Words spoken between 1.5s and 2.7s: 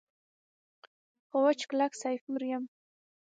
کلک سیفور یم.